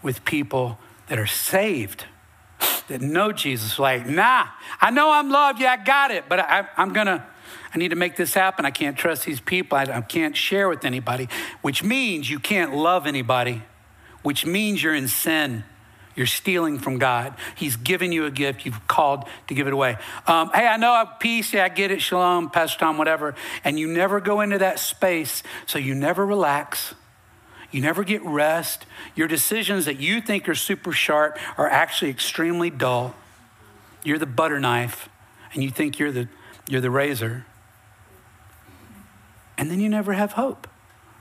[0.04, 0.78] with people
[1.08, 2.06] that are saved,
[2.88, 3.80] that know Jesus.
[3.80, 4.48] Like, nah,
[4.80, 5.60] I know I'm loved.
[5.60, 7.24] Yeah, I got it, but I, am going to.
[7.74, 8.66] I need to make this happen.
[8.66, 9.78] I can't trust these people.
[9.78, 11.30] I, I can't share with anybody,
[11.62, 13.64] which means you can't love anybody,
[14.24, 15.64] which means you're in sin.
[16.16, 17.36] You're stealing from God.
[17.56, 18.66] He's given you a gift.
[18.66, 19.98] You've called to give it away.
[20.26, 21.54] Um, hey, I know I peace.
[21.54, 22.02] Yeah, I get it.
[22.02, 23.36] Shalom, Pastor Tom, whatever.
[23.64, 26.96] And you never go into that space, so you never relax.
[27.70, 28.88] You never get rest.
[29.14, 33.14] Your decisions that you think are super sharp are actually extremely dull.
[34.04, 35.10] you're the butter knife
[35.54, 36.28] and you think you're the,
[36.68, 37.46] you're the razor.
[39.58, 40.68] And then you never have hope.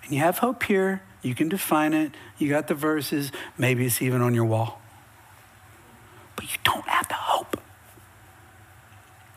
[0.04, 1.02] And you have hope here.
[1.22, 2.12] You can define it.
[2.38, 3.32] You got the verses.
[3.56, 4.80] Maybe it's even on your wall.
[6.36, 7.60] But you don't have the hope.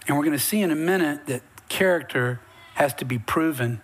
[0.07, 2.41] And we're going to see in a minute that character
[2.75, 3.81] has to be proven.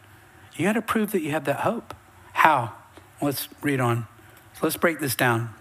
[0.55, 1.93] You got to prove that you have that hope.
[2.33, 2.73] How?
[3.21, 4.07] Let's read on.
[4.53, 5.53] So let's break this down.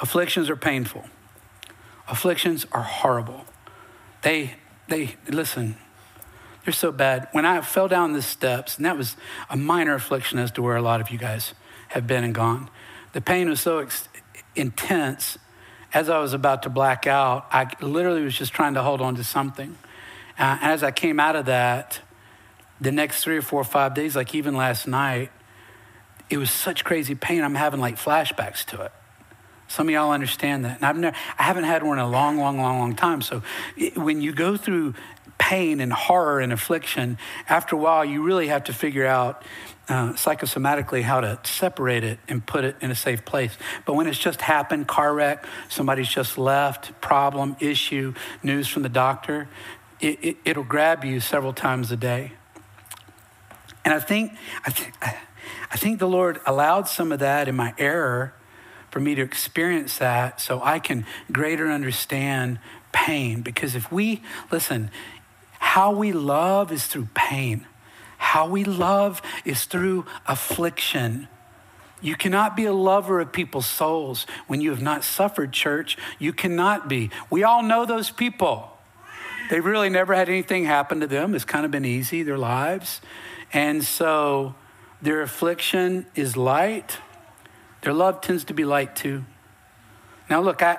[0.00, 1.04] Afflictions are painful.
[2.08, 3.44] Afflictions are horrible.
[4.22, 4.54] They,
[4.88, 5.76] they, listen,
[6.64, 7.28] they're so bad.
[7.32, 9.16] When I fell down the steps, and that was
[9.48, 11.54] a minor affliction as to where a lot of you guys
[11.88, 12.68] have been and gone,
[13.12, 14.08] the pain was so ex-
[14.54, 15.38] intense.
[15.94, 19.14] As I was about to black out, I literally was just trying to hold on
[19.16, 19.78] to something.
[20.38, 22.00] Uh, as I came out of that,
[22.80, 25.30] the next three or four or five days, like even last night,
[26.30, 27.42] it was such crazy pain.
[27.42, 28.92] I'm having like flashbacks to it.
[29.68, 30.76] Some of y'all understand that.
[30.76, 33.20] And I've never, I haven't had one in a long, long, long, long time.
[33.20, 33.42] So
[33.94, 34.94] when you go through
[35.36, 39.44] pain and horror and affliction, after a while, you really have to figure out
[39.88, 43.56] uh, psychosomatically how to separate it and put it in a safe place.
[43.84, 48.88] But when it's just happened, car wreck, somebody's just left, problem, issue, news from the
[48.88, 49.48] doctor,
[50.00, 52.32] it, it, it'll grab you several times a day.
[53.84, 54.32] And I think,
[54.66, 58.34] I, th- I think the Lord allowed some of that in my error
[58.98, 62.58] for me to experience that so I can greater understand
[62.90, 63.42] pain.
[63.42, 64.90] Because if we, listen,
[65.60, 67.64] how we love is through pain.
[68.16, 71.28] How we love is through affliction.
[72.00, 75.96] You cannot be a lover of people's souls when you have not suffered, church.
[76.18, 77.10] You cannot be.
[77.30, 78.76] We all know those people.
[79.48, 81.36] They really never had anything happen to them.
[81.36, 83.00] It's kind of been easy, their lives.
[83.52, 84.56] And so
[85.00, 86.98] their affliction is light.
[87.88, 89.24] Their love tends to be light too.
[90.28, 90.76] Now, look, I,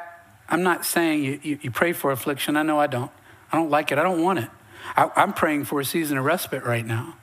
[0.47, 2.55] I'm not saying you, you, you pray for affliction.
[2.55, 3.09] I know I don't.
[3.51, 3.97] I don't like it.
[3.97, 4.49] I don't want it.
[4.95, 7.15] I, I'm praying for a season of respite right now.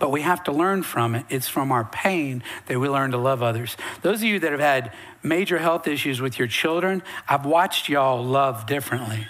[0.00, 1.26] But we have to learn from it.
[1.28, 3.76] It's from our pain that we learn to love others.
[4.00, 4.92] Those of you that have had
[5.22, 9.28] major health issues with your children, I've watched y'all love differently.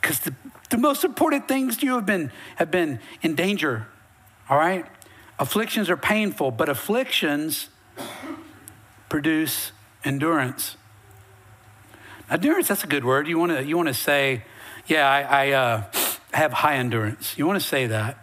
[0.00, 0.34] Because the,
[0.70, 3.88] the most important things you have been have been in danger.
[4.48, 4.86] All right?
[5.38, 7.68] Afflictions are painful, but afflictions
[9.08, 9.72] produce
[10.04, 10.76] endurance.
[12.30, 13.28] Endurance, that's a good word.
[13.28, 14.44] You want to you want to say,
[14.86, 15.82] yeah, I, I uh,
[16.32, 17.36] have high endurance.
[17.36, 18.18] You want to say that.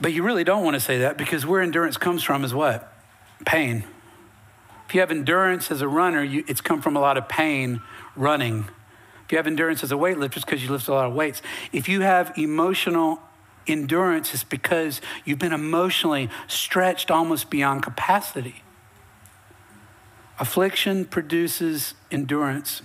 [0.00, 2.92] But you really don't want to say that because where endurance comes from is what?
[3.44, 3.84] Pain.
[4.86, 7.80] If you have endurance as a runner, you, it's come from a lot of pain
[8.16, 8.68] running.
[9.24, 11.42] If you have endurance as a weightlifter, it's because you lift a lot of weights.
[11.72, 13.20] If you have emotional
[13.68, 18.62] endurance, is because you've been emotionally stretched almost beyond capacity.
[20.38, 22.82] Affliction produces endurance.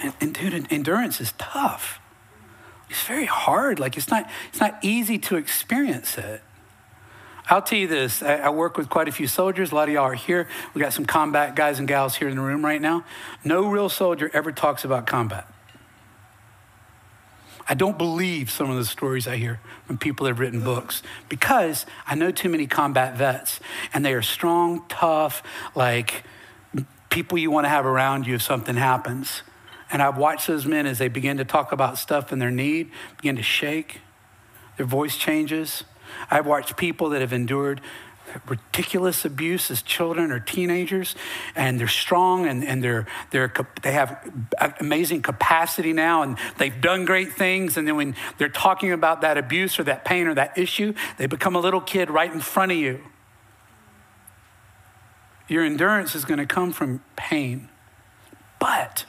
[0.00, 2.00] And, and dude, endurance is tough.
[2.90, 3.78] It's very hard.
[3.78, 6.42] Like it's not, it's not easy to experience it.
[7.50, 8.22] I'll tell you this.
[8.22, 9.70] I, I, work with quite a few soldiers.
[9.70, 10.48] A lot of y'all are here.
[10.72, 13.04] We got some combat guys and gals here in the room right now.
[13.44, 15.46] No real soldier ever talks about combat.
[17.66, 21.02] I don't believe some of the stories I hear from people that have written books
[21.28, 23.60] because I know too many combat vets
[23.92, 25.42] and they are strong, tough,
[25.74, 26.24] like
[27.08, 29.42] people you want to have around you if something happens.
[29.90, 32.90] And I've watched those men as they begin to talk about stuff and their need,
[33.16, 34.00] begin to shake,
[34.76, 35.84] their voice changes.
[36.30, 37.80] I've watched people that have endured
[38.46, 41.14] ridiculous abuse as children or teenagers,
[41.54, 44.30] and they're strong and, and they're, they're, they have
[44.80, 47.76] amazing capacity now and they've done great things.
[47.76, 51.26] And then when they're talking about that abuse or that pain or that issue, they
[51.26, 53.00] become a little kid right in front of you.
[55.48, 57.68] Your endurance is going to come from pain.
[58.58, 59.04] But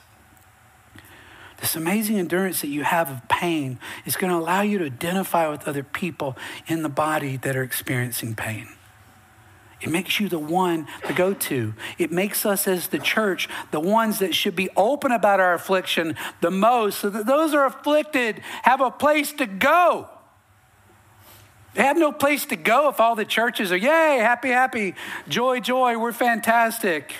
[1.58, 5.48] this amazing endurance that you have of pain is going to allow you to identify
[5.48, 8.68] with other people in the body that are experiencing pain.
[9.80, 11.74] It makes you the one to go to.
[11.98, 16.16] It makes us as the church the ones that should be open about our affliction
[16.40, 20.08] the most so that those are afflicted have a place to go.
[21.74, 24.94] They have no place to go if all the churches are, yay, happy, happy,
[25.28, 27.12] joy, joy, we're fantastic.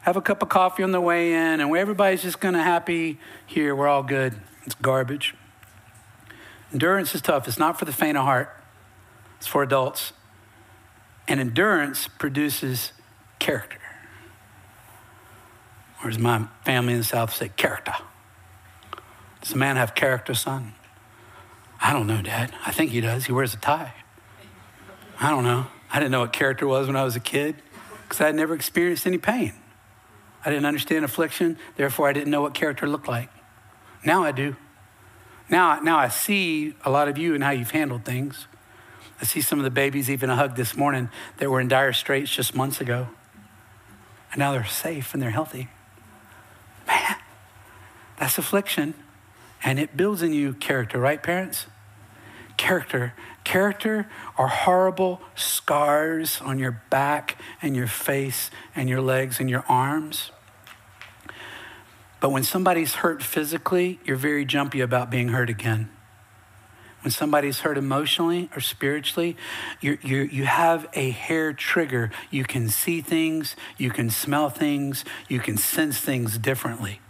[0.00, 3.76] Have a cup of coffee on the way in, and everybody's just of happy here.
[3.76, 4.40] We're all good.
[4.64, 5.34] It's garbage.
[6.72, 7.46] Endurance is tough.
[7.46, 8.56] It's not for the faint of heart,
[9.36, 10.14] it's for adults.
[11.30, 12.90] And endurance produces
[13.38, 13.78] character.
[16.02, 17.94] Or as my family in the South say, character.
[19.40, 20.74] Does a man have character, son?
[21.80, 22.52] I don't know, Dad.
[22.66, 23.26] I think he does.
[23.26, 23.94] He wears a tie.
[25.20, 25.68] I don't know.
[25.92, 27.54] I didn't know what character was when I was a kid
[28.02, 29.52] because I had never experienced any pain.
[30.44, 33.30] I didn't understand affliction, therefore I didn't know what character looked like.
[34.04, 34.56] Now I do.
[35.48, 38.48] Now, now I see a lot of you and how you've handled things.
[39.20, 41.92] I see some of the babies, even a hug this morning, that were in dire
[41.92, 43.08] straits just months ago.
[44.32, 45.68] And now they're safe and they're healthy.
[46.86, 47.16] Man,
[48.18, 48.94] that's affliction.
[49.62, 51.66] And it builds in you character, right, parents?
[52.56, 53.12] Character.
[53.44, 54.08] Character
[54.38, 60.30] are horrible scars on your back and your face and your legs and your arms.
[62.20, 65.90] But when somebody's hurt physically, you're very jumpy about being hurt again.
[67.02, 69.36] When somebody's hurt emotionally or spiritually,
[69.80, 72.10] you you you have a hair trigger.
[72.30, 77.00] You can see things, you can smell things, you can sense things differently.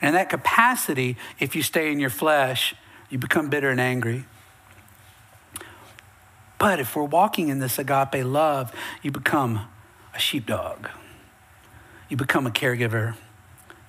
[0.00, 2.74] And that capacity, if you stay in your flesh,
[3.10, 4.24] you become bitter and angry.
[6.58, 8.72] But if we're walking in this agape love,
[9.02, 9.66] you become
[10.14, 10.88] a sheepdog.
[12.08, 13.16] You become a caregiver.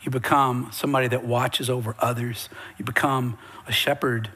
[0.01, 2.49] You become somebody that watches over others.
[2.77, 3.37] You become
[3.67, 4.29] a shepherd.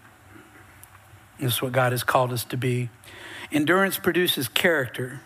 [1.39, 2.89] This is what God has called us to be.
[3.51, 5.21] Endurance produces character.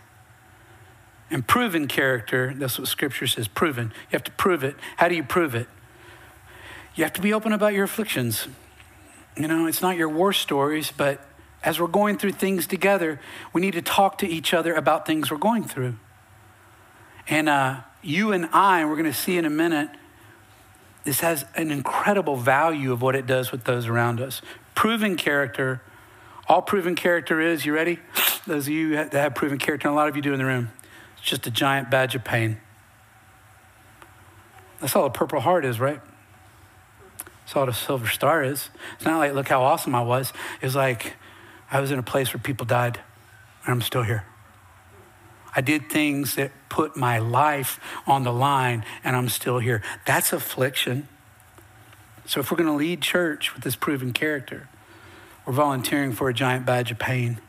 [1.32, 3.86] And proven character, that's what scripture says, proven.
[3.86, 4.76] You have to prove it.
[4.98, 5.68] How do you prove it?
[6.96, 8.48] You have to be open about your afflictions.
[9.36, 11.26] You know, it's not your war stories, but
[11.64, 13.20] as we're going through things together,
[13.52, 15.96] we need to talk to each other about things we're going through.
[17.28, 19.90] And uh, you and I, we're going to see in a minute,
[21.04, 24.42] this has an incredible value of what it does with those around us.
[24.76, 25.82] Proven character,
[26.48, 28.00] all proven character is, you ready?
[28.48, 30.46] Those of you that have proven character, and a lot of you do in the
[30.46, 30.72] room,
[31.18, 32.58] it's just a giant badge of pain.
[34.80, 36.02] That's all a purple heart is, right?
[37.46, 38.70] That's all a silver star is.
[38.96, 40.34] It's not like, look how awesome I was.
[40.62, 41.14] It's like,
[41.72, 43.00] I was in a place where people died,
[43.66, 44.26] and I'm still here.
[45.56, 49.82] I did things that put my life on the line, and I'm still here.
[50.06, 51.08] That's affliction.
[52.26, 54.68] So, if we're going to lead church with this proven character,
[55.46, 57.40] we're volunteering for a giant badge of pain.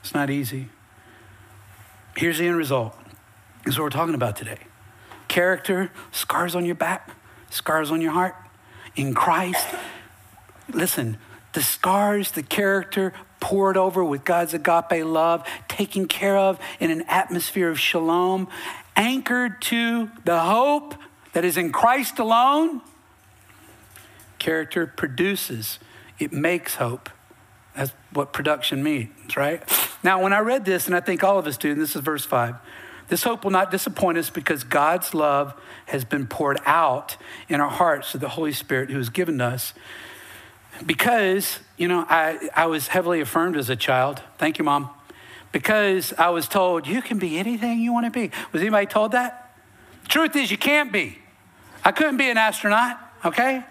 [0.00, 0.68] It's not easy.
[2.16, 2.96] Here's the end result.
[3.64, 4.58] This is what we're talking about today.
[5.28, 7.14] Character, scars on your back,
[7.50, 8.34] scars on your heart.
[8.96, 9.66] In Christ,
[10.72, 11.18] listen,
[11.52, 17.02] the scars, the character poured over with God's agape love, taken care of in an
[17.02, 18.48] atmosphere of shalom,
[18.96, 20.94] anchored to the hope
[21.32, 22.80] that is in Christ alone.
[24.38, 25.78] Character produces,
[26.20, 27.10] it makes hope.
[27.74, 29.62] That's what production means, right?
[30.02, 32.02] Now, when I read this, and I think all of us do, and this is
[32.02, 32.56] verse 5
[33.10, 37.16] this hope will not disappoint us because God's love has been poured out
[37.48, 39.74] in our hearts through the Holy Spirit who has given us
[40.86, 44.22] because, you know, I, I was heavily affirmed as a child.
[44.38, 44.90] Thank you, Mom.
[45.50, 48.30] Because I was told, you can be anything you want to be.
[48.52, 49.56] Was anybody told that?
[50.08, 51.18] Truth is, you can't be.
[51.84, 53.64] I couldn't be an astronaut, okay?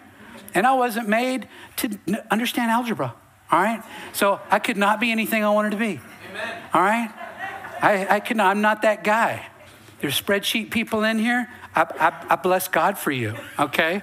[0.54, 1.98] And I wasn't made to
[2.32, 3.14] understand algebra,
[3.52, 3.84] all right?
[4.14, 6.64] So I could not be anything I wanted to be, Amen.
[6.74, 7.12] all right?
[7.82, 9.46] I, I can, I'm not that guy.
[10.00, 11.50] There's spreadsheet people in here.
[11.76, 14.02] I, I, I bless God for you, okay?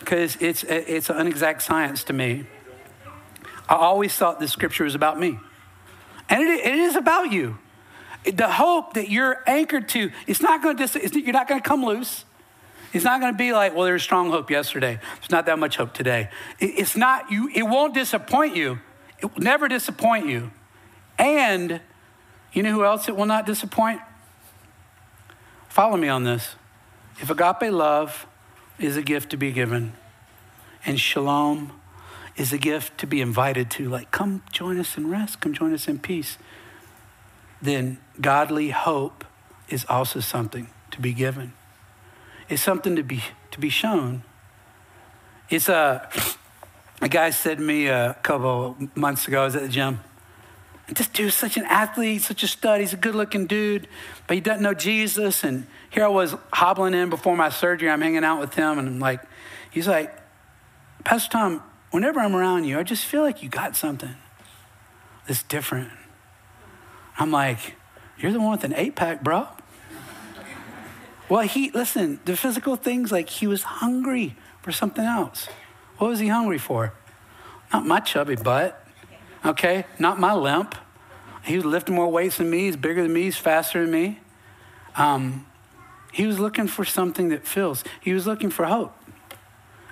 [0.00, 2.46] because it's, it's an inexact science to me.
[3.68, 5.38] I always thought the scripture was about me.
[6.30, 7.58] And it, it is about you.
[8.24, 11.68] The hope that you're anchored to, it's not going to, dis- you're not going to
[11.68, 12.24] come loose.
[12.92, 14.98] It's not going to be like, well, there's strong hope yesterday.
[15.20, 16.30] There's not that much hope today.
[16.58, 18.80] It's not, you, it won't disappoint you.
[19.20, 20.50] It will never disappoint you.
[21.18, 21.80] And
[22.52, 24.00] you know who else it will not disappoint?
[25.68, 26.54] Follow me on this.
[27.20, 28.26] If agape love
[28.78, 29.92] is a gift to be given.
[30.84, 31.72] And shalom
[32.36, 33.88] is a gift to be invited to.
[33.88, 36.38] Like, come join us in rest, come join us in peace.
[37.60, 39.24] Then godly hope
[39.68, 41.52] is also something to be given.
[42.48, 44.22] It's something to be to be shown.
[45.50, 46.08] It's a
[47.00, 50.00] a guy said to me uh, a couple months ago, I was at the gym.
[50.88, 52.80] This dude's such an athlete, such a stud.
[52.80, 53.86] He's a good looking dude,
[54.26, 55.44] but he doesn't know Jesus.
[55.44, 57.90] And here I was hobbling in before my surgery.
[57.90, 59.20] I'm hanging out with him, and I'm like,
[59.70, 60.16] he's like,
[61.04, 64.16] Pastor Tom, whenever I'm around you, I just feel like you got something
[65.26, 65.90] that's different.
[67.18, 67.76] I'm like,
[68.18, 69.46] you're the one with an eight pack, bro.
[71.28, 75.48] Well, he, listen, the physical things, like he was hungry for something else.
[75.98, 76.94] What was he hungry for?
[77.72, 78.84] Not my chubby butt
[79.44, 79.84] okay?
[79.98, 80.74] Not my limp.
[81.44, 82.60] He was lifting more weights than me.
[82.60, 83.22] He's bigger than me.
[83.22, 84.20] He's faster than me.
[84.96, 85.46] Um,
[86.12, 87.84] he was looking for something that fills.
[88.00, 88.94] He was looking for hope.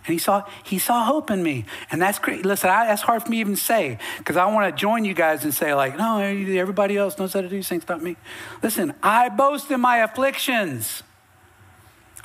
[0.06, 1.64] And he saw, he saw hope in me.
[1.90, 2.44] And that's great.
[2.44, 5.14] Listen, I, that's hard for me to even say because I want to join you
[5.14, 8.16] guys and say, like, no, everybody else knows how to do things, not me.
[8.62, 11.02] Listen, I boast in my afflictions.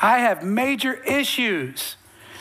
[0.01, 1.95] I have major issues.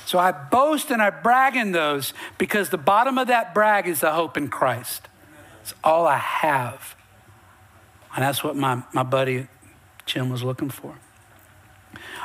[0.06, 4.00] So I boast and I brag in those because the bottom of that brag is
[4.00, 5.08] the hope in Christ.
[5.62, 6.96] It's all I have.
[8.16, 9.46] And that's what my, my buddy
[10.06, 10.96] Jim was looking for.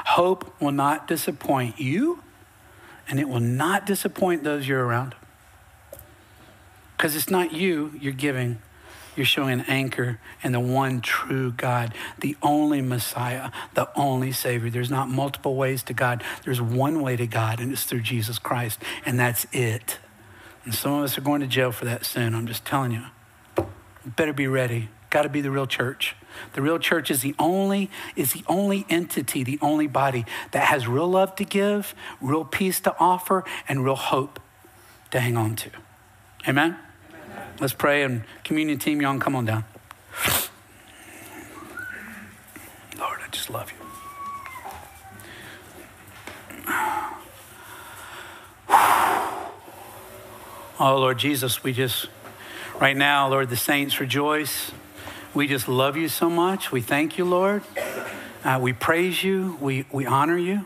[0.05, 2.23] Hope will not disappoint you,
[3.07, 5.15] and it will not disappoint those you're around.
[6.97, 8.59] Because it's not you you're giving,
[9.15, 14.69] you're showing an anchor in the one true God, the only Messiah, the only Savior.
[14.69, 18.39] There's not multiple ways to God, there's one way to God, and it's through Jesus
[18.39, 19.99] Christ, and that's it.
[20.63, 22.33] And some of us are going to jail for that soon.
[22.33, 23.03] I'm just telling you.
[24.05, 24.89] Better be ready.
[25.09, 26.15] Got to be the real church.
[26.53, 30.87] The real church is the only is the only entity, the only body that has
[30.87, 34.39] real love to give, real peace to offer, and real hope
[35.11, 35.69] to hang on to.
[36.47, 36.77] Amen.
[37.57, 39.63] Let's pray and communion team, y'all come on down.
[42.99, 43.77] Lord, I just love you.
[50.77, 52.07] Oh, Lord Jesus, we just,
[52.81, 54.71] right now, Lord, the saints rejoice.
[55.33, 56.73] We just love you so much.
[56.73, 57.63] We thank you, Lord.
[58.43, 59.57] Uh, we praise you.
[59.61, 60.65] We, we honor you.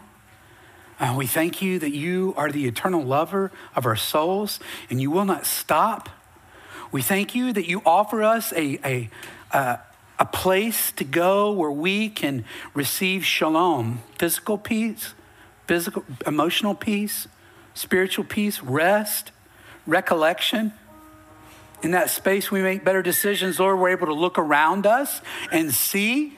[1.00, 4.60] Uh, we thank you that you are the eternal lover of our souls
[4.90, 6.10] and you will not stop.
[6.92, 9.10] We thank you that you offer us a, a,
[9.52, 9.80] a,
[10.20, 15.14] a place to go where we can receive shalom, physical peace,
[15.68, 17.28] physical, emotional peace,
[17.74, 19.32] spiritual peace, rest,
[19.86, 20.74] recollection
[21.82, 23.80] in that space, we make better decisions, Lord.
[23.80, 25.22] We're able to look around us
[25.52, 26.38] and see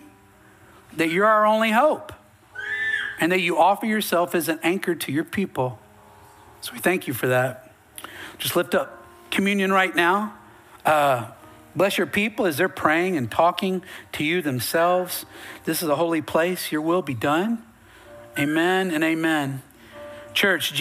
[0.98, 2.14] that you're our only hope
[3.20, 5.80] and that you offer yourself as an anchor to your people.
[6.62, 7.74] So we thank you for that.
[8.38, 10.38] Just lift up communion right now.
[10.86, 11.32] Uh,
[11.76, 15.26] bless your people as they're praying and talking to you themselves.
[15.66, 16.72] This is a holy place.
[16.72, 17.64] Your will be done.
[18.38, 19.62] Amen and amen.
[20.34, 20.80] Church, Jesus.